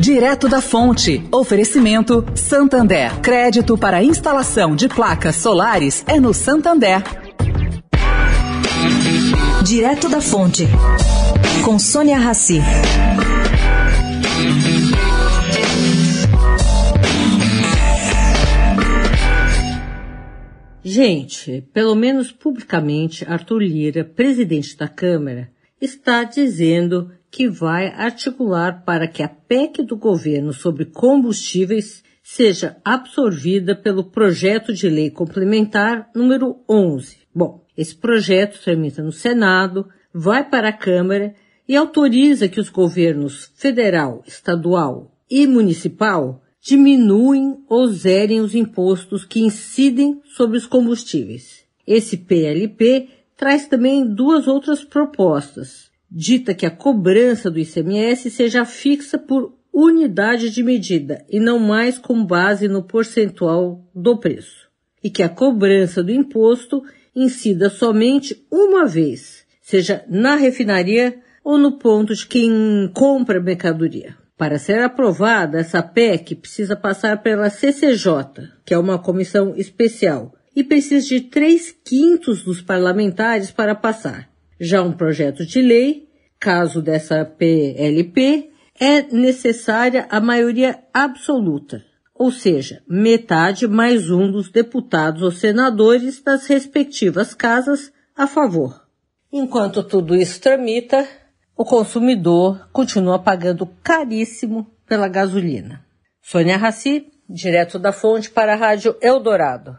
[0.00, 1.22] Direto da Fonte.
[1.30, 3.20] Oferecimento Santander.
[3.20, 7.02] Crédito para instalação de placas solares é no Santander.
[9.62, 10.66] Direto da Fonte.
[11.62, 12.60] Com Sônia Rassi.
[20.82, 29.06] Gente, pelo menos publicamente, Arthur Lira, presidente da Câmara, está dizendo que vai articular para
[29.06, 36.56] que a PEC do governo sobre combustíveis seja absorvida pelo projeto de lei complementar número
[36.68, 37.18] 11.
[37.34, 41.34] Bom, esse projeto tramita no Senado, vai para a Câmara
[41.68, 49.40] e autoriza que os governos federal, estadual e municipal diminuem ou zerem os impostos que
[49.40, 51.64] incidem sobre os combustíveis.
[51.86, 59.16] Esse PLP traz também duas outras propostas dita que a cobrança do ICMS seja fixa
[59.16, 64.68] por unidade de medida e não mais com base no percentual do preço,
[65.02, 66.82] e que a cobrança do imposto
[67.14, 74.16] incida somente uma vez, seja na refinaria ou no ponto de quem compra mercadoria.
[74.36, 80.64] Para ser aprovada, essa PEC precisa passar pela CCJ, que é uma comissão especial, e
[80.64, 84.29] precisa de três quintos dos parlamentares para passar.
[84.60, 86.06] Já um projeto de lei,
[86.38, 91.82] caso dessa PLP, é necessária a maioria absoluta,
[92.14, 98.86] ou seja, metade mais um dos deputados ou senadores das respectivas casas a favor.
[99.32, 101.08] Enquanto tudo isso tramita,
[101.56, 105.86] o consumidor continua pagando caríssimo pela gasolina.
[106.20, 109.78] Sônia Raci, direto da fonte para a Rádio Eldorado.